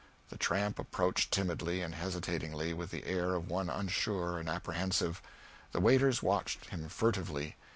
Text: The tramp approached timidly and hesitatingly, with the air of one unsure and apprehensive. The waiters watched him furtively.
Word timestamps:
The 0.29 0.37
tramp 0.39 0.79
approached 0.79 1.31
timidly 1.31 1.83
and 1.83 1.93
hesitatingly, 1.93 2.73
with 2.73 2.89
the 2.89 3.05
air 3.05 3.35
of 3.35 3.51
one 3.51 3.69
unsure 3.69 4.39
and 4.39 4.49
apprehensive. 4.49 5.21
The 5.73 5.79
waiters 5.79 6.23
watched 6.23 6.69
him 6.69 6.89
furtively. 6.89 7.55